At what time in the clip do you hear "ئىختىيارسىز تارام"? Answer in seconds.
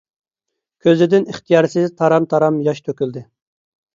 1.33-2.27